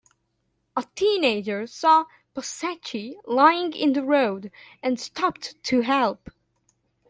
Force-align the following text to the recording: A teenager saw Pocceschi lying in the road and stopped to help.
A 0.75 0.83
teenager 0.95 1.67
saw 1.67 2.05
Pocceschi 2.35 3.17
lying 3.27 3.71
in 3.73 3.93
the 3.93 4.01
road 4.01 4.51
and 4.81 4.99
stopped 4.99 5.63
to 5.65 5.81
help. 5.81 6.31